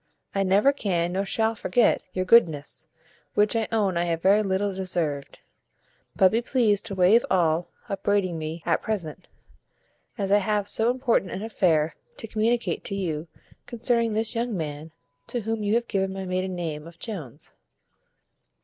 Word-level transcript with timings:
I 0.33 0.41
never 0.41 0.73
can 0.73 1.11
nor 1.13 1.25
shall 1.25 1.53
forget 1.53 2.01
your 2.11 2.25
goodness, 2.25 2.87
which 3.35 3.55
I 3.55 3.67
own 3.71 3.97
I 3.97 4.05
have 4.05 4.19
very 4.23 4.41
little 4.41 4.73
deserved; 4.73 5.37
but 6.15 6.31
be 6.31 6.41
pleased 6.41 6.87
to 6.87 6.95
wave 6.95 7.23
all 7.29 7.67
upbraiding 7.87 8.39
me 8.39 8.63
at 8.65 8.81
present, 8.81 9.27
as 10.17 10.31
I 10.31 10.39
have 10.39 10.67
so 10.67 10.89
important 10.89 11.29
an 11.33 11.43
affair 11.43 11.93
to 12.17 12.27
communicate 12.27 12.83
to 12.85 12.95
you 12.95 13.27
concerning 13.67 14.13
this 14.13 14.33
young 14.33 14.57
man, 14.57 14.91
to 15.27 15.41
whom 15.41 15.61
you 15.61 15.75
have 15.75 15.87
given 15.87 16.11
my 16.13 16.25
maiden 16.25 16.55
name 16.55 16.87
of 16.87 16.97
Jones." 16.97 17.53